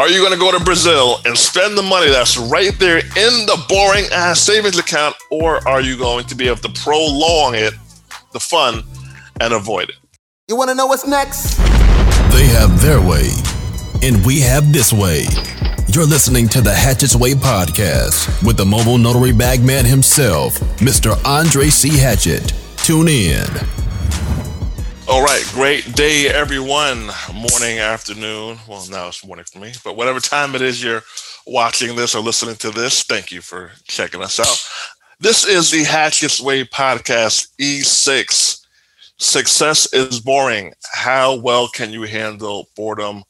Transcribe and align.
Are 0.00 0.08
you 0.08 0.20
going 0.20 0.32
to 0.32 0.38
go 0.38 0.50
to 0.50 0.64
Brazil 0.64 1.18
and 1.26 1.36
spend 1.36 1.76
the 1.76 1.82
money 1.82 2.08
that's 2.08 2.38
right 2.38 2.72
there 2.78 3.00
in 3.00 3.44
the 3.44 3.62
boring 3.68 4.06
ass 4.14 4.40
savings 4.40 4.78
account, 4.78 5.14
or 5.30 5.56
are 5.68 5.82
you 5.82 5.98
going 5.98 6.24
to 6.28 6.34
be 6.34 6.48
able 6.48 6.56
to 6.56 6.70
prolong 6.70 7.54
it, 7.54 7.74
the 8.32 8.40
fun, 8.40 8.82
and 9.42 9.52
avoid 9.52 9.90
it? 9.90 9.96
You 10.48 10.56
want 10.56 10.70
to 10.70 10.74
know 10.74 10.86
what's 10.86 11.06
next? 11.06 11.58
They 12.32 12.46
have 12.46 12.80
their 12.80 12.98
way, 12.98 13.28
and 14.02 14.24
we 14.24 14.40
have 14.40 14.72
this 14.72 14.90
way. 14.90 15.26
You're 15.88 16.06
listening 16.06 16.48
to 16.48 16.62
the 16.62 16.72
Hatchett's 16.72 17.14
Way 17.14 17.34
podcast 17.34 18.42
with 18.42 18.56
the 18.56 18.64
mobile 18.64 18.96
notary 18.96 19.32
bagman 19.32 19.84
himself, 19.84 20.54
Mr. 20.78 21.22
Andre 21.26 21.66
C. 21.66 21.90
Hatchett. 21.90 22.54
Tune 22.78 23.08
in. 23.08 23.44
All 25.10 25.24
right, 25.24 25.42
great 25.50 25.92
day, 25.96 26.28
everyone. 26.28 27.10
Morning, 27.34 27.80
afternoon. 27.80 28.58
Well, 28.68 28.86
now 28.88 29.08
it's 29.08 29.26
morning 29.26 29.44
for 29.44 29.58
me, 29.58 29.72
but 29.82 29.96
whatever 29.96 30.20
time 30.20 30.54
it 30.54 30.62
is 30.62 30.80
you're 30.80 31.02
watching 31.48 31.96
this 31.96 32.14
or 32.14 32.22
listening 32.22 32.54
to 32.56 32.70
this, 32.70 33.02
thank 33.02 33.32
you 33.32 33.40
for 33.40 33.72
checking 33.88 34.22
us 34.22 34.38
out. 34.38 34.70
This 35.18 35.44
is 35.44 35.72
the 35.72 35.82
Hatchett's 35.82 36.40
Way 36.40 36.64
podcast, 36.64 37.48
E6. 37.60 38.64
Success 39.18 39.92
is 39.92 40.20
boring. 40.20 40.74
How 40.92 41.34
well 41.40 41.66
can 41.66 41.90
you 41.90 42.02
handle 42.02 42.68
boredom? 42.76 43.24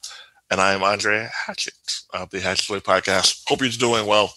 And 0.50 0.60
I 0.60 0.74
am 0.74 0.82
Andre 0.82 1.30
Hatchett 1.46 2.02
of 2.12 2.28
the 2.28 2.40
Hatchett's 2.40 2.68
Way 2.68 2.80
podcast. 2.80 3.42
Hope 3.48 3.62
you're 3.62 3.70
doing 3.70 4.06
well. 4.06 4.34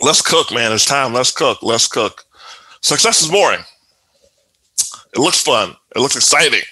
Let's 0.00 0.22
cook, 0.22 0.52
man. 0.52 0.72
It's 0.72 0.84
time. 0.84 1.14
Let's 1.14 1.30
cook. 1.30 1.62
Let's 1.62 1.86
cook. 1.86 2.24
Success 2.80 3.22
is 3.22 3.30
boring. 3.30 3.62
It 5.14 5.18
looks 5.18 5.40
fun. 5.40 5.76
It 5.94 6.00
looks 6.00 6.16
exciting 6.16 6.62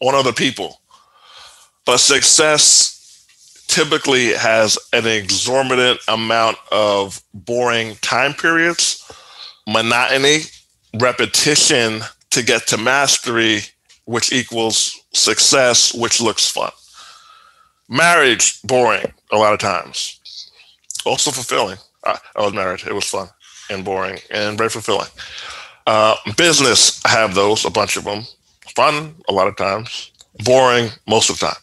on 0.00 0.14
other 0.14 0.32
people. 0.32 0.80
But 1.84 1.98
success 1.98 3.24
typically 3.68 4.32
has 4.32 4.78
an 4.92 5.06
exorbitant 5.06 6.00
amount 6.08 6.56
of 6.72 7.22
boring 7.34 7.96
time 7.96 8.32
periods, 8.34 9.10
monotony, 9.66 10.40
repetition 11.00 12.00
to 12.30 12.42
get 12.42 12.66
to 12.68 12.76
mastery, 12.76 13.60
which 14.04 14.32
equals 14.32 15.00
success, 15.12 15.94
which 15.94 16.20
looks 16.20 16.50
fun. 16.50 16.70
Marriage, 17.88 18.60
boring 18.62 19.12
a 19.32 19.36
lot 19.36 19.52
of 19.52 19.58
times. 19.58 20.20
Also 21.04 21.30
fulfilling. 21.30 21.78
I, 22.04 22.18
I 22.34 22.42
was 22.42 22.52
married. 22.52 22.82
It 22.86 22.94
was 22.94 23.04
fun 23.04 23.28
and 23.70 23.84
boring 23.84 24.18
and 24.30 24.56
very 24.56 24.70
fulfilling. 24.70 25.08
Uh, 25.86 26.16
business, 26.36 27.00
I 27.04 27.10
have 27.10 27.34
those, 27.34 27.64
a 27.64 27.70
bunch 27.70 27.96
of 27.96 28.04
them. 28.04 28.24
Fun, 28.76 29.14
a 29.26 29.32
lot 29.32 29.48
of 29.48 29.56
times. 29.56 30.12
Boring, 30.44 30.90
most 31.08 31.30
of 31.30 31.38
the 31.38 31.46
time. 31.46 31.56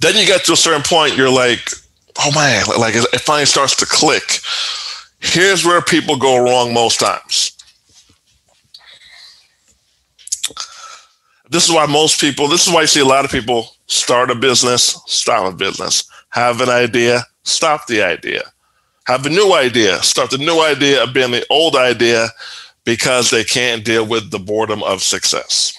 Then 0.00 0.14
you 0.14 0.24
get 0.24 0.44
to 0.44 0.52
a 0.52 0.56
certain 0.56 0.82
point, 0.82 1.16
you're 1.16 1.28
like, 1.28 1.70
oh 2.20 2.30
man, 2.32 2.64
like 2.78 2.94
it 2.94 3.20
finally 3.20 3.46
starts 3.46 3.74
to 3.76 3.86
click. 3.86 4.38
Here's 5.18 5.64
where 5.64 5.82
people 5.82 6.16
go 6.16 6.38
wrong 6.38 6.72
most 6.72 7.00
times. 7.00 7.50
This 11.50 11.68
is 11.68 11.74
why 11.74 11.86
most 11.86 12.20
people, 12.20 12.46
this 12.46 12.64
is 12.64 12.72
why 12.72 12.82
you 12.82 12.86
see 12.86 13.00
a 13.00 13.04
lot 13.04 13.24
of 13.24 13.30
people 13.32 13.70
start 13.86 14.30
a 14.30 14.36
business, 14.36 15.00
stop 15.06 15.52
a 15.52 15.56
business, 15.56 16.08
have 16.30 16.60
an 16.60 16.68
idea, 16.68 17.24
stop 17.42 17.88
the 17.88 18.02
idea, 18.02 18.42
have 19.08 19.26
a 19.26 19.30
new 19.30 19.52
idea, 19.52 20.00
start 20.02 20.30
the 20.30 20.38
new 20.38 20.60
idea, 20.60 21.02
abandon 21.02 21.40
the 21.40 21.46
old 21.50 21.74
idea, 21.74 22.28
because 22.84 23.30
they 23.30 23.42
can't 23.42 23.84
deal 23.84 24.06
with 24.06 24.30
the 24.30 24.38
boredom 24.38 24.82
of 24.84 25.02
success. 25.02 25.72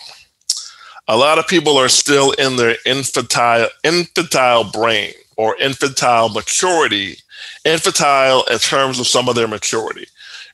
A 1.09 1.16
lot 1.16 1.39
of 1.39 1.47
people 1.47 1.77
are 1.77 1.89
still 1.89 2.31
in 2.33 2.58
their 2.58 2.75
infantile 2.86 3.69
infantile 3.83 4.66
brain 4.66 5.14
or 5.38 5.55
infantile 5.58 6.30
maturity, 6.30 7.17
infantile 7.64 8.44
in 8.52 8.58
terms 8.58 8.99
of 8.99 9.08
some 9.08 9.30
of 9.30 9.36
their 9.36 9.47
maturity, 9.47 10.08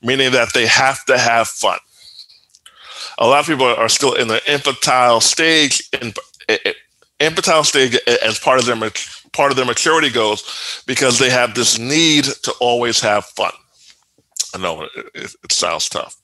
meaning 0.03 0.31
that 0.31 0.53
they 0.53 0.67
have 0.67 1.03
to 1.05 1.17
have 1.17 1.47
fun. 1.47 1.79
A 3.17 3.27
lot 3.27 3.39
of 3.39 3.47
people 3.47 3.65
are 3.65 3.89
still 3.89 4.13
in 4.13 4.27
the 4.27 4.41
infantile 4.51 5.21
stage, 5.21 5.89
in, 5.99 6.13
infantile 7.19 7.63
stage 7.63 7.97
as 8.23 8.39
part 8.39 8.59
of 8.59 8.65
their 8.65 8.91
part 9.31 9.51
of 9.51 9.57
their 9.57 9.65
maturity 9.65 10.11
goes 10.11 10.83
because 10.85 11.17
they 11.17 11.31
have 11.31 11.55
this 11.55 11.79
need 11.79 12.25
to 12.25 12.53
always 12.59 12.99
have 13.01 13.25
fun. 13.25 13.51
I 14.53 14.59
know 14.59 14.83
it, 14.83 15.35
it 15.43 15.51
sounds 15.51 15.89
tough 15.89 16.22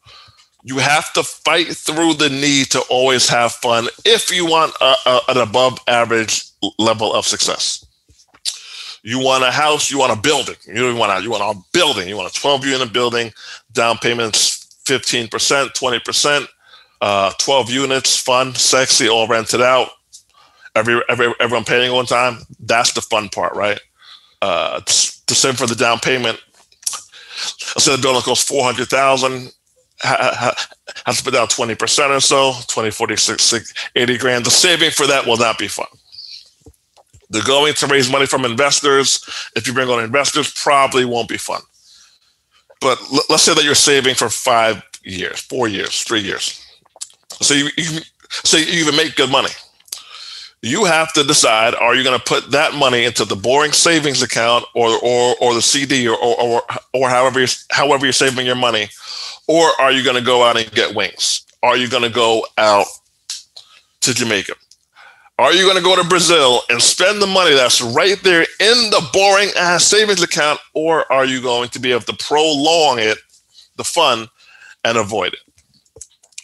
you 0.64 0.78
have 0.78 1.12
to 1.14 1.24
fight 1.24 1.68
through 1.68 2.16
the 2.16 2.30
need 2.30 2.68
to 2.72 2.82
always 2.90 3.30
have 3.30 3.54
fun 3.54 3.88
if 4.06 4.34
you 4.34 4.46
want 4.46 4.74
a, 4.82 4.96
a, 5.06 5.22
an 5.30 5.38
above 5.38 5.80
average 5.88 6.44
level 6.78 7.14
of 7.14 7.26
success. 7.26 7.86
You 9.02 9.20
want 9.20 9.46
a 9.46 9.52
house, 9.52 9.90
you 9.90 9.98
want 9.98 10.12
a 10.12 10.22
building. 10.22 10.56
You 10.68 10.94
want 10.96 11.18
a, 11.18 11.24
you 11.24 11.32
want 11.32 11.58
a 11.58 11.62
building. 11.72 12.10
You 12.10 12.18
want 12.18 12.36
a 12.36 12.40
12 12.40 12.66
unit 12.66 12.92
building, 12.92 13.32
down 13.72 13.98
payments 13.98 14.60
15%, 14.86 15.30
20%, 15.30 16.48
uh, 17.02 17.32
12 17.38 17.70
units, 17.70 18.18
fun, 18.18 18.54
sexy, 18.56 19.08
all 19.08 19.28
rented 19.28 19.62
out. 19.62 19.90
Every, 20.76 21.02
every 21.10 21.34
everyone 21.40 21.66
paying 21.66 21.92
on 21.92 22.06
time. 22.06 22.40
That's 22.60 22.94
the 22.94 23.02
fun 23.02 23.30
part, 23.30 23.56
right? 23.56 23.80
Uh, 24.42 24.82
to 24.82 25.36
send 25.36 25.58
for 25.58 25.66
the 25.66 25.76
down 25.76 26.00
payment. 26.00 26.40
Let's 27.76 27.86
say 27.86 27.96
the 27.96 28.02
building 28.02 28.22
costs 28.22 28.48
400,000 28.48 29.52
have 30.04 31.18
to 31.18 31.24
put 31.24 31.34
down 31.34 31.48
20% 31.48 32.10
or 32.10 32.20
so, 32.20 32.54
20, 32.68 32.92
40, 32.92 33.16
60, 33.16 33.60
80 33.96 34.18
grand. 34.18 34.46
The 34.46 34.52
saving 34.52 34.92
for 34.92 35.08
that 35.08 35.26
will 35.26 35.38
not 35.38 35.58
be 35.58 35.68
fun. 35.68 35.88
The 37.30 37.42
going 37.42 37.74
to 37.76 37.88
raise 37.88 38.12
money 38.12 38.26
from 38.26 38.46
investors, 38.46 39.24
if 39.56 39.68
you 39.68 39.74
bring 39.74 39.90
on 39.90 40.04
investors, 40.04 40.52
probably 40.54 41.06
won't 41.06 41.30
be 41.30 41.38
fun. 41.38 41.62
But 42.82 43.00
let's 43.30 43.44
say 43.44 43.54
that 43.54 43.64
you're 43.64 43.76
saving 43.76 44.16
for 44.16 44.30
five 44.30 44.82
years, 45.04 45.40
four 45.40 45.68
years, 45.68 46.02
three 46.02 46.22
years. 46.22 46.66
So 47.42 47.54
you, 47.54 47.70
you 47.78 48.00
so 48.30 48.58
you 48.58 48.66
even 48.82 48.96
make 48.96 49.16
good 49.16 49.30
money. 49.30 49.50
You 50.62 50.86
have 50.86 51.14
to 51.14 51.24
decide: 51.24 51.74
Are 51.76 51.96
you 51.96 52.04
going 52.04 52.18
to 52.18 52.24
put 52.24 52.52
that 52.52 52.74
money 52.74 53.06
into 53.06 53.24
the 53.26 53.36
boring 53.36 53.72
savings 53.72 54.22
account, 54.22 54.66
or 54.76 54.90
or, 55.02 55.36
or 55.40 55.54
the 55.54 55.62
CD, 55.62 56.08
or, 56.08 56.18
or 56.18 56.62
or 56.94 57.10
however 57.10 57.40
you're, 57.40 57.48
however 57.72 58.06
you're 58.06 58.14
saving 58.14 58.46
your 58.46 58.56
money, 58.56 58.90
or 59.48 59.70
are 59.80 59.92
you 59.92 60.04
going 60.04 60.18
to 60.18 60.22
go 60.22 60.44
out 60.44 60.58
and 60.58 60.70
get 60.72 60.96
wings? 60.96 61.46
Are 61.64 61.78
you 61.78 61.90
going 61.90 62.04
to 62.04 62.10
go 62.10 62.46
out 62.58 62.88
to 64.02 64.14
Jamaica? 64.14 64.54
Are 65.40 65.54
you 65.54 65.64
going 65.64 65.78
to 65.78 65.84
go 65.84 65.96
to 65.96 66.08
Brazil 66.08 66.64
and 66.70 66.82
spend 66.82 67.22
the 67.22 67.28
money 67.28 67.56
that's 67.56 67.82
right 67.82 68.22
there 68.24 68.42
in 68.42 68.90
the 68.90 69.10
boring 69.14 69.50
ass 69.58 69.86
savings 69.86 70.22
account? 70.22 70.60
Or 70.74 71.10
are 71.12 71.24
you 71.24 71.42
going 71.42 71.70
to 71.70 71.80
be 71.80 71.92
able 71.92 72.02
to 72.02 72.14
prolong 72.18 73.00
it, 73.00 73.18
the 73.78 73.86
fun, 73.86 74.28
and 74.84 74.98
avoid 74.98 75.34
it? 75.34 75.40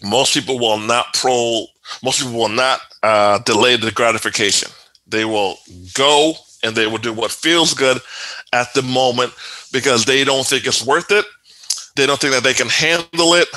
Most 0.01 0.33
people 0.33 0.59
will 0.59 0.77
not 0.77 1.13
pro. 1.13 1.65
Most 2.03 2.21
people 2.21 2.37
will 2.37 2.49
not 2.49 2.81
uh, 3.03 3.39
delay 3.39 3.75
the 3.75 3.91
gratification. 3.91 4.69
They 5.07 5.25
will 5.25 5.57
go 5.93 6.33
and 6.63 6.75
they 6.75 6.87
will 6.87 6.97
do 6.97 7.13
what 7.13 7.31
feels 7.31 7.73
good 7.73 7.99
at 8.53 8.73
the 8.73 8.81
moment 8.81 9.33
because 9.71 10.05
they 10.05 10.23
don't 10.23 10.45
think 10.45 10.65
it's 10.65 10.85
worth 10.85 11.11
it 11.11 11.25
they 11.95 12.05
don't 12.05 12.19
think 12.19 12.33
that 12.33 12.43
they 12.43 12.53
can 12.53 12.69
handle 12.69 13.33
it. 13.33 13.47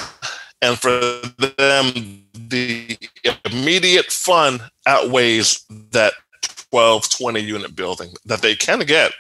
And 0.63 0.79
for 0.79 0.91
them, 1.39 2.25
the 2.35 2.99
immediate 3.45 4.07
fun 4.07 4.61
outweighs 4.87 5.65
that 5.91 6.15
12, 6.71 7.11
20 7.11 7.41
unit 7.41 7.77
building 7.77 8.13
that 8.25 8.43
they 8.43 8.55
can 8.55 8.81
get. 8.81 9.13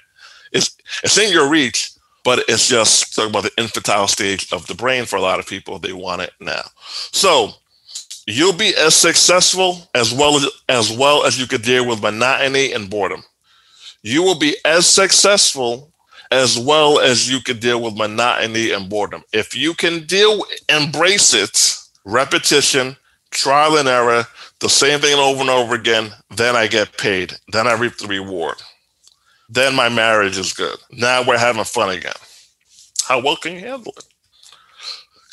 It's, 0.52 0.76
it's 1.04 1.18
in 1.18 1.32
your 1.32 1.48
reach, 1.48 1.92
but 2.24 2.40
it's 2.48 2.68
just 2.68 3.14
talking 3.14 3.30
about 3.30 3.44
the 3.44 3.52
infantile 3.62 4.08
stage 4.08 4.52
of 4.52 4.66
the 4.66 4.74
brain 4.74 5.04
for 5.04 5.16
a 5.16 5.22
lot 5.22 5.38
of 5.38 5.46
people. 5.46 5.78
They 5.78 5.92
want 5.92 6.22
it 6.22 6.32
now. 6.40 6.62
So 7.12 7.50
you'll 8.28 8.52
be 8.52 8.74
as 8.76 8.94
successful 8.94 9.88
as 9.94 10.12
well 10.12 10.36
as, 10.36 10.46
as 10.68 10.96
well 10.96 11.24
as 11.24 11.40
you 11.40 11.46
could 11.46 11.62
deal 11.62 11.86
with 11.86 12.02
monotony 12.02 12.72
and 12.72 12.90
boredom. 12.90 13.22
You 14.02 14.22
will 14.22 14.38
be 14.38 14.54
as 14.66 14.86
successful 14.86 15.90
as 16.30 16.58
well 16.58 17.00
as 17.00 17.30
you 17.30 17.40
can 17.40 17.58
deal 17.58 17.82
with 17.82 17.96
monotony 17.96 18.70
and 18.72 18.88
boredom. 18.90 19.22
If 19.32 19.56
you 19.56 19.72
can 19.72 20.04
deal, 20.04 20.44
embrace 20.68 21.32
it, 21.32 21.74
repetition, 22.04 22.96
trial 23.30 23.78
and 23.78 23.88
error, 23.88 24.26
the 24.60 24.68
same 24.68 25.00
thing 25.00 25.18
over 25.18 25.40
and 25.40 25.50
over 25.50 25.74
again, 25.74 26.10
then 26.36 26.54
I 26.54 26.66
get 26.66 26.98
paid. 26.98 27.32
Then 27.52 27.66
I 27.66 27.74
reap 27.74 27.96
the 27.96 28.08
reward. 28.08 28.56
Then 29.48 29.74
my 29.74 29.88
marriage 29.88 30.36
is 30.36 30.52
good. 30.52 30.76
Now 30.92 31.26
we're 31.26 31.38
having 31.38 31.64
fun 31.64 31.96
again. 31.96 32.12
How 33.06 33.22
well 33.22 33.36
can 33.36 33.54
you 33.54 33.60
handle 33.60 33.94
it? 33.96 34.04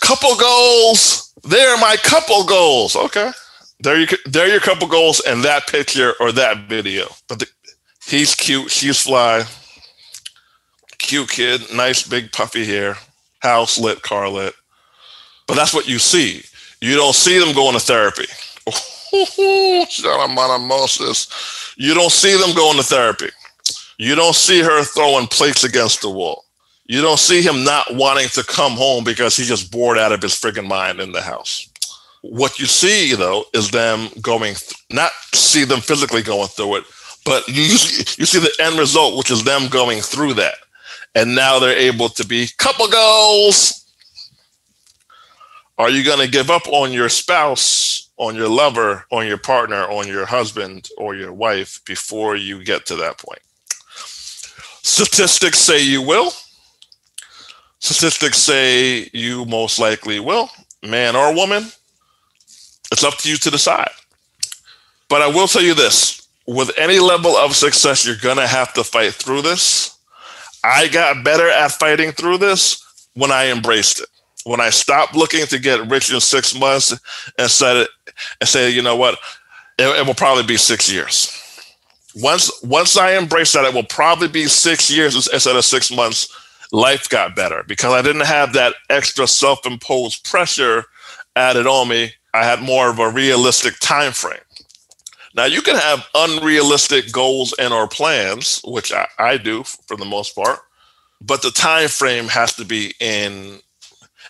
Couple 0.02 0.36
goals. 0.36 1.34
There 1.44 1.74
are 1.74 1.80
my 1.80 1.96
couple 2.04 2.44
goals. 2.46 2.96
Okay. 2.96 3.32
There 3.80 4.00
you 4.00 4.08
there 4.26 4.46
are 4.46 4.50
your 4.50 4.60
couple 4.60 4.88
goals 4.88 5.22
and 5.28 5.44
that 5.44 5.68
picture 5.68 6.14
or 6.20 6.32
that 6.32 6.68
video. 6.70 7.08
But 7.28 7.40
the, 7.40 7.48
he's 8.06 8.36
cute, 8.36 8.72
she's 8.72 9.02
fly 9.02 9.46
cute 11.06 11.30
kid, 11.30 11.62
nice 11.74 12.08
big 12.08 12.32
puffy 12.32 12.66
hair, 12.66 12.98
house 13.40 13.78
lit, 13.78 14.02
car 14.02 14.30
lit. 14.30 14.54
But 15.48 15.56
that's 15.56 15.74
what 15.74 15.88
you 15.88 16.00
see. 16.00 16.44
You 16.82 16.96
don't 16.96 17.14
see 17.16 17.40
them 17.40 17.54
going 17.54 17.74
to 17.74 17.80
therapy. 17.80 18.26
You 21.78 21.94
don't 21.94 22.12
see 22.12 22.36
them 22.38 22.56
going 22.56 22.78
to 22.78 22.84
therapy. 22.84 23.30
You 23.98 24.16
don't 24.16 24.36
see 24.36 24.62
her 24.62 24.84
throwing 24.84 25.28
plates 25.28 25.64
against 25.64 26.02
the 26.02 26.10
wall. 26.10 26.45
You 26.88 27.02
don't 27.02 27.20
see 27.20 27.42
him 27.42 27.64
not 27.64 27.96
wanting 27.96 28.28
to 28.30 28.44
come 28.44 28.74
home 28.74 29.04
because 29.04 29.36
he's 29.36 29.48
just 29.48 29.72
bored 29.72 29.98
out 29.98 30.12
of 30.12 30.22
his 30.22 30.34
friggin' 30.34 30.68
mind 30.68 31.00
in 31.00 31.12
the 31.12 31.22
house. 31.22 31.68
What 32.22 32.60
you 32.60 32.66
see, 32.66 33.16
though, 33.16 33.46
is 33.54 33.72
them 33.72 34.10
going, 34.22 34.56
th- 34.56 34.74
not 34.92 35.12
see 35.34 35.64
them 35.64 35.82
physically 35.82 36.22
going 36.22 36.48
through 36.48 36.78
it, 36.78 36.84
but 37.24 37.48
you, 37.48 37.64
you 37.64 38.26
see 38.26 38.40
the 38.40 38.54
end 38.60 38.78
result, 38.78 39.18
which 39.18 39.32
is 39.32 39.44
them 39.44 39.68
going 39.68 40.02
through 40.02 40.36
that. 40.36 40.56
And 41.16 41.34
now 41.36 41.60
they're 41.60 41.78
able 41.78 42.10
to 42.10 42.26
be 42.26 42.48
couple 42.58 42.88
goals. 42.88 43.86
Are 45.78 45.90
you 45.90 46.04
going 46.04 46.20
to 46.20 46.32
give 46.32 46.50
up 46.50 46.68
on 46.68 46.92
your 46.92 47.10
spouse, 47.10 48.10
on 48.18 48.36
your 48.36 48.48
lover, 48.48 49.06
on 49.12 49.28
your 49.28 49.38
partner, 49.38 49.84
on 49.90 50.08
your 50.08 50.26
husband, 50.26 50.90
or 50.98 51.16
your 51.16 51.34
wife 51.34 51.82
before 51.86 52.36
you 52.36 52.64
get 52.64 52.86
to 52.88 52.96
that 52.98 53.18
point? 53.18 53.42
Statistics 54.84 55.60
say 55.60 55.82
you 55.82 56.02
will. 56.02 56.32
Statistics 57.86 58.40
say 58.40 59.08
you 59.14 59.46
most 59.46 59.78
likely 59.78 60.20
will, 60.20 60.50
man 60.82 61.16
or 61.16 61.36
woman. 61.36 61.68
It's 62.92 63.04
up 63.04 63.20
to 63.20 63.30
you 63.30 63.38
to 63.38 63.52
decide. 63.52 63.92
But 65.08 65.22
I 65.22 65.28
will 65.28 65.48
tell 65.48 65.62
you 65.62 65.76
this 65.76 66.28
with 66.48 66.72
any 66.80 66.98
level 66.98 67.38
of 67.38 67.56
success, 67.56 68.04
you're 68.04 68.16
going 68.16 68.38
to 68.38 68.48
have 68.48 68.74
to 68.74 68.84
fight 68.84 69.14
through 69.14 69.44
this. 69.44 70.00
I 70.64 70.88
got 70.88 71.24
better 71.24 71.48
at 71.48 71.74
fighting 71.74 72.12
through 72.12 72.40
this 72.40 72.84
when 73.14 73.32
I 73.32 73.52
embraced 73.52 74.00
it. 74.00 74.10
When 74.46 74.60
I 74.60 74.72
stopped 74.72 75.16
looking 75.16 75.46
to 75.46 75.60
get 75.60 75.88
rich 75.88 76.12
in 76.12 76.20
six 76.20 76.58
months 76.60 76.92
and 77.38 77.52
said 77.52 77.86
and 78.42 78.50
say, 78.50 78.72
you 78.72 78.82
know 78.82 78.96
what, 78.96 79.20
it, 79.78 79.86
it 80.00 80.08
will 80.08 80.16
probably 80.16 80.44
be 80.44 80.58
six 80.58 80.92
years. 80.92 81.32
Once 82.16 82.52
once 82.64 82.98
I 82.98 83.16
embraced 83.16 83.54
that, 83.54 83.66
it 83.66 83.76
will 83.76 83.84
probably 83.84 84.28
be 84.28 84.48
six 84.48 84.90
years 84.90 85.16
instead 85.32 85.56
of 85.56 85.64
six 85.64 85.92
months. 85.92 86.36
Life 86.76 87.08
got 87.08 87.38
better 87.38 87.64
because 87.70 87.94
I 87.94 88.02
didn't 88.02 88.26
have 88.26 88.52
that 88.52 88.76
extra 88.90 89.28
self-imposed 89.28 90.26
pressure 90.26 90.84
added 91.38 91.68
on 91.68 91.88
me. 91.88 92.12
I 92.34 92.44
had 92.44 92.62
more 92.62 92.90
of 92.90 93.00
a 93.00 93.10
realistic 93.10 93.80
time 93.80 94.12
frame. 94.12 94.42
Now 95.34 95.46
you 95.46 95.62
can 95.62 95.78
have 95.78 96.06
unrealistic 96.14 97.14
goals 97.14 97.54
and 97.58 97.74
or 97.74 97.88
plans, 97.88 98.60
which 98.66 98.92
I, 98.92 99.08
I 99.18 99.38
do 99.38 99.64
for 99.64 99.96
the 99.96 100.04
most 100.04 100.36
part, 100.36 100.60
but 101.22 101.42
the 101.42 101.52
time 101.52 101.88
frame 101.88 102.28
has 102.28 102.54
to 102.56 102.66
be 102.66 102.94
in 103.00 103.62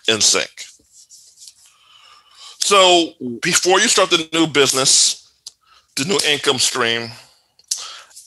in 0.06 0.20
sync. 0.20 0.66
So 2.60 3.14
before 3.42 3.80
you 3.80 3.88
start 3.88 4.10
the 4.10 4.28
new 4.32 4.46
business, 4.46 5.32
the 5.96 6.04
new 6.04 6.20
income 6.24 6.60
stream, 6.60 7.10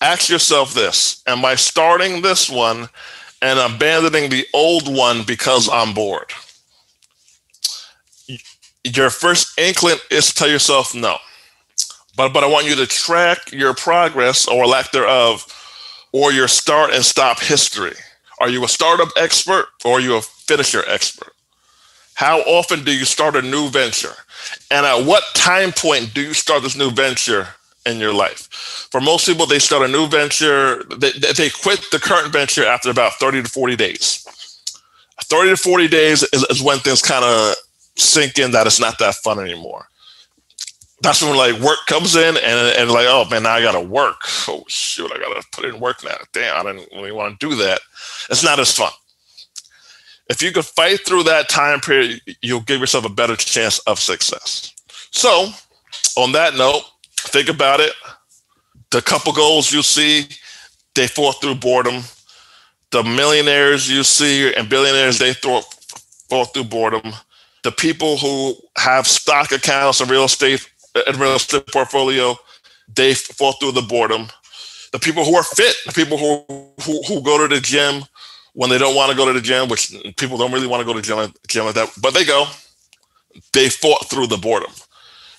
ask 0.02 0.28
yourself 0.28 0.74
this: 0.74 1.24
Am 1.26 1.46
I 1.46 1.56
starting 1.56 2.22
this 2.22 2.50
one 2.50 2.90
and 3.42 3.60
abandoning 3.60 4.30
the 4.30 4.46
old 4.54 4.94
one 4.94 5.24
because 5.24 5.70
I'm 5.72 5.94
bored? 5.94 6.32
Your 8.84 9.10
first 9.10 9.60
inkling 9.60 9.98
is 10.10 10.28
to 10.28 10.34
tell 10.36 10.50
yourself 10.50 10.96
no 10.96 11.18
but 12.20 12.34
but 12.34 12.44
I 12.44 12.48
want 12.48 12.68
you 12.68 12.76
to 12.76 12.86
track 12.86 13.54
your 13.54 13.74
progress 13.74 14.46
or 14.46 14.66
lack 14.66 14.92
thereof, 14.92 15.46
or 16.12 16.34
your 16.34 16.50
start 16.50 16.92
and 16.94 17.06
stop 17.06 17.40
history. 17.40 17.96
Are 18.42 18.50
you 18.50 18.66
a 18.66 18.68
startup 18.68 19.08
expert 19.16 19.68
or 19.86 19.94
are 19.94 20.00
you 20.02 20.18
a 20.18 20.22
finisher 20.22 20.84
expert? 20.86 21.32
How 22.16 22.42
often 22.42 22.84
do 22.84 22.92
you 22.92 23.06
start 23.06 23.38
a 23.38 23.42
new 23.42 23.70
venture? 23.70 24.16
And 24.70 24.86
at 24.86 25.06
what 25.06 25.24
time 25.34 25.72
point 25.72 26.14
do 26.14 26.20
you 26.20 26.34
start 26.34 26.62
this 26.64 26.76
new 26.76 26.92
venture 26.92 27.48
in 27.86 27.98
your 27.98 28.14
life? 28.14 28.48
For 28.92 29.02
most 29.02 29.26
people, 29.26 29.46
they 29.46 29.60
start 29.60 29.88
a 29.88 29.92
new 29.92 30.08
venture, 30.08 30.84
they, 30.98 31.12
they 31.12 31.50
quit 31.50 31.86
the 31.92 32.00
current 32.00 32.34
venture 32.34 32.66
after 32.66 32.90
about 32.90 33.14
30 33.14 33.44
to 33.44 33.50
40 33.50 33.76
days. 33.76 34.26
30 35.24 35.52
to 35.52 35.58
40 35.58 35.88
days 35.88 36.24
is, 36.34 36.44
is 36.46 36.62
when 36.62 36.80
things 36.80 37.02
kind 37.02 37.24
of 37.24 37.56
sink 37.96 38.40
in 38.40 38.52
that 38.52 38.68
it's 38.68 38.80
not 38.80 38.98
that 39.00 39.16
fun 39.16 39.40
anymore. 39.40 39.88
That's 41.02 41.22
when 41.22 41.38
like 41.38 41.60
work 41.62 41.80
comes 41.88 42.16
in 42.16 42.36
and 42.36 42.78
and 42.78 42.92
like 42.92 43.06
oh 43.08 43.26
man 43.30 43.44
now 43.44 43.54
I 43.54 43.62
gotta 43.62 43.82
work. 43.82 44.22
Oh 44.48 44.64
shoot 44.68 45.12
I 45.14 45.18
gotta 45.18 45.46
put 45.54 45.66
in 45.66 45.80
work 45.80 46.04
now. 46.04 46.18
Damn 46.34 46.66
I 46.66 46.72
didn't 46.72 46.92
really 46.94 47.12
want 47.12 47.40
to 47.40 47.50
do 47.50 47.56
that. 47.56 47.80
It's 48.30 48.44
not 48.44 48.60
as 48.60 48.76
fun. 48.76 48.92
If 50.30 50.42
you 50.42 50.52
could 50.52 50.66
fight 50.66 51.06
through 51.06 51.24
that 51.24 51.48
time 51.48 51.80
period 51.80 52.22
you'll 52.42 52.62
give 52.62 52.82
yourself 52.82 53.06
a 53.06 53.10
better 53.10 53.36
chance 53.36 53.80
of 53.80 54.00
success. 54.00 54.74
So 55.12 55.50
on 56.18 56.34
that 56.34 56.56
note 56.56 56.84
think 57.30 57.50
about 57.50 57.80
it 57.80 57.94
the 58.92 59.02
couple 59.02 59.32
goals 59.32 59.72
you 59.72 59.82
see 59.82 60.28
they 60.96 61.08
fought 61.08 61.42
through 61.42 61.56
boredom 61.56 62.04
the 62.92 63.04
millionaires 63.04 63.90
you 63.90 64.04
see 64.04 64.54
and 64.56 64.70
billionaires 64.70 65.20
they 65.20 65.34
fought 65.34 66.54
through 66.54 66.64
boredom 66.64 67.14
the 67.64 67.72
people 67.72 68.18
who 68.18 68.56
have 68.78 69.06
stock 69.08 69.52
accounts 69.52 70.00
and 70.00 70.10
real 70.10 70.24
estate 70.24 70.68
and 71.08 71.18
real 71.18 71.36
estate 71.36 71.68
portfolio, 71.68 72.38
they 72.94 73.14
fall 73.14 73.54
through 73.54 73.74
the 73.74 73.82
boredom. 73.82 74.28
The 74.92 75.00
people 75.00 75.24
who 75.24 75.36
are 75.36 75.44
fit, 75.44 75.76
the 75.86 75.94
people 75.94 76.18
who, 76.18 76.44
who, 76.84 77.04
who 77.04 77.22
go 77.22 77.38
to 77.38 77.54
the 77.54 77.62
gym 77.62 78.04
when 78.54 78.70
they 78.70 78.78
don't 78.78 78.96
want 78.96 79.12
to 79.12 79.18
go 79.18 79.26
to 79.26 79.34
the 79.34 79.42
gym, 79.42 79.70
which 79.70 79.94
people 80.18 80.38
don't 80.38 80.52
really 80.52 80.68
want 80.68 80.82
to 80.82 80.86
go 80.86 80.94
to 80.94 81.02
the 81.02 81.06
gym, 81.06 81.34
gym 81.48 81.66
like 81.66 81.76
that, 81.76 81.92
but 82.02 82.14
they 82.14 82.26
go, 82.26 82.46
they 83.54 83.70
fought 83.70 84.10
through 84.10 84.28
the 84.28 84.38
boredom. 84.38 84.72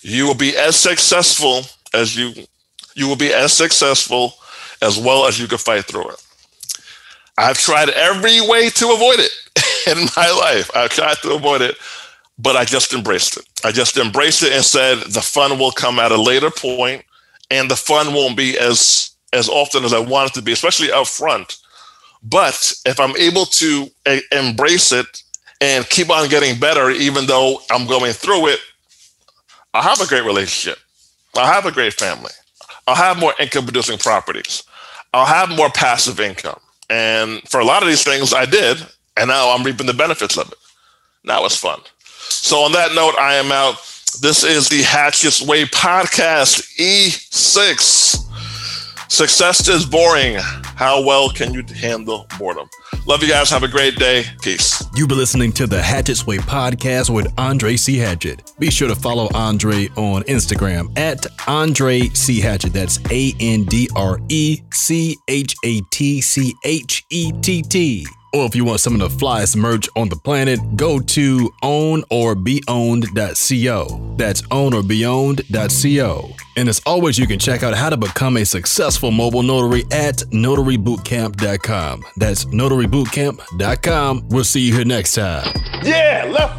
You 0.02 0.26
will 0.26 0.34
be 0.34 0.56
as 0.56 0.76
successful 0.76 1.62
as 1.94 2.16
you 2.16 2.32
you 2.94 3.08
will 3.08 3.16
be 3.16 3.32
as 3.32 3.52
successful 3.52 4.34
as 4.82 4.98
well 4.98 5.26
as 5.26 5.38
you 5.38 5.46
can 5.46 5.58
fight 5.58 5.84
through 5.84 6.10
it. 6.10 6.22
I've 7.38 7.58
tried 7.58 7.90
every 7.90 8.40
way 8.40 8.70
to 8.70 8.92
avoid 8.92 9.20
it 9.20 9.32
in 9.86 10.08
my 10.16 10.30
life. 10.30 10.70
I've 10.74 10.90
tried 10.90 11.16
to 11.22 11.34
avoid 11.34 11.62
it, 11.62 11.76
but 12.38 12.56
I 12.56 12.64
just 12.64 12.92
embraced 12.92 13.36
it. 13.38 13.44
I 13.64 13.72
just 13.72 13.96
embraced 13.96 14.42
it 14.42 14.52
and 14.52 14.64
said 14.64 14.98
the 14.98 15.20
fun 15.20 15.58
will 15.58 15.72
come 15.72 15.98
at 15.98 16.12
a 16.12 16.20
later 16.20 16.50
point, 16.50 17.04
and 17.50 17.70
the 17.70 17.76
fun 17.76 18.14
won't 18.14 18.36
be 18.36 18.58
as 18.58 19.10
as 19.32 19.48
often 19.48 19.84
as 19.84 19.92
I 19.92 20.00
want 20.00 20.30
it 20.30 20.34
to 20.34 20.42
be, 20.42 20.52
especially 20.52 20.90
up 20.92 21.06
front. 21.06 21.56
But 22.22 22.72
if 22.84 23.00
I'm 23.00 23.16
able 23.16 23.46
to 23.46 23.88
a- 24.06 24.22
embrace 24.32 24.92
it 24.92 25.22
and 25.60 25.88
keep 25.88 26.10
on 26.10 26.28
getting 26.28 26.58
better, 26.58 26.90
even 26.90 27.26
though 27.26 27.60
I'm 27.70 27.86
going 27.86 28.12
through 28.12 28.48
it, 28.48 28.60
I'll 29.72 29.82
have 29.82 30.00
a 30.00 30.06
great 30.06 30.24
relationship. 30.24 30.78
I'll 31.36 31.52
have 31.52 31.66
a 31.66 31.72
great 31.72 31.94
family. 31.94 32.30
I'll 32.86 32.96
have 32.96 33.18
more 33.18 33.34
income 33.38 33.64
producing 33.64 33.98
properties. 33.98 34.62
I'll 35.12 35.26
have 35.26 35.50
more 35.50 35.70
passive 35.70 36.20
income. 36.20 36.58
And 36.88 37.42
for 37.48 37.60
a 37.60 37.64
lot 37.64 37.82
of 37.82 37.88
these 37.88 38.04
things, 38.04 38.32
I 38.32 38.46
did. 38.46 38.78
And 39.16 39.28
now 39.28 39.50
I'm 39.50 39.64
reaping 39.64 39.86
the 39.86 39.94
benefits 39.94 40.36
of 40.36 40.50
it. 40.50 40.58
Now 41.24 41.44
it's 41.44 41.56
fun. 41.56 41.80
So, 42.28 42.60
on 42.60 42.72
that 42.72 42.94
note, 42.94 43.16
I 43.18 43.34
am 43.34 43.52
out. 43.52 43.74
This 44.20 44.44
is 44.44 44.68
the 44.68 44.82
Hatchett's 44.82 45.42
Way 45.42 45.64
podcast, 45.64 46.76
E6. 46.78 48.30
Success 49.10 49.68
is 49.68 49.84
boring. 49.84 50.36
How 50.38 51.04
well 51.04 51.30
can 51.30 51.52
you 51.52 51.64
handle 51.74 52.26
boredom? 52.38 52.68
Love 53.06 53.22
you 53.22 53.28
guys. 53.28 53.50
Have 53.50 53.62
a 53.62 53.68
great 53.68 53.96
day. 53.96 54.24
Peace. 54.42 54.84
You've 54.94 55.08
been 55.08 55.18
listening 55.18 55.52
to 55.52 55.66
the 55.66 55.82
Hatchett's 55.82 56.26
Way 56.26 56.38
podcast 56.38 57.14
with 57.14 57.32
Andre 57.38 57.76
C. 57.76 57.96
Hatchett. 57.96 58.52
Be 58.58 58.70
sure 58.70 58.88
to 58.88 58.94
follow 58.94 59.28
Andre 59.34 59.88
on 59.96 60.22
Instagram 60.24 60.96
at 60.98 61.26
Andre 61.46 62.08
C. 62.10 62.40
Hatchett. 62.40 62.72
That's 62.72 62.98
A 63.10 63.34
N 63.40 63.64
D 63.64 63.88
R 63.96 64.18
E 64.28 64.60
C 64.72 65.16
H 65.28 65.54
A 65.64 65.80
T 65.90 66.20
C 66.20 66.54
H 66.64 67.04
E 67.10 67.32
T 67.40 67.62
T. 67.62 68.06
Or 68.32 68.44
if 68.44 68.54
you 68.54 68.64
want 68.64 68.78
some 68.78 68.94
of 68.94 69.00
the 69.00 69.08
flyest 69.08 69.56
merch 69.56 69.88
on 69.96 70.08
the 70.08 70.14
planet, 70.14 70.60
go 70.76 71.00
to 71.00 71.50
ownorbeowned.co. 71.64 74.14
That's 74.16 74.42
ownorbeowned.co. 74.42 76.30
And 76.56 76.68
as 76.68 76.80
always, 76.86 77.18
you 77.18 77.26
can 77.26 77.40
check 77.40 77.64
out 77.64 77.74
how 77.74 77.90
to 77.90 77.96
become 77.96 78.36
a 78.36 78.44
successful 78.44 79.10
mobile 79.10 79.42
notary 79.42 79.82
at 79.90 80.18
notarybootcamp.com. 80.30 82.04
That's 82.18 82.44
notarybootcamp.com. 82.86 84.28
We'll 84.28 84.44
see 84.44 84.60
you 84.60 84.74
here 84.74 84.84
next 84.84 85.14
time. 85.14 85.52
Yeah, 85.82 86.24
come. 86.26 86.49